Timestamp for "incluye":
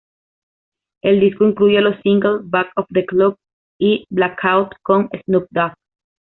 1.47-1.79